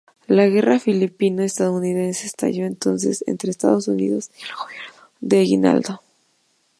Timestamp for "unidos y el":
3.87-4.55